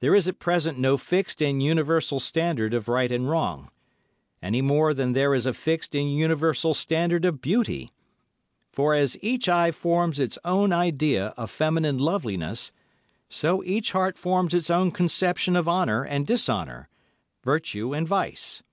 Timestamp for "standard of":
2.18-2.88, 6.74-7.40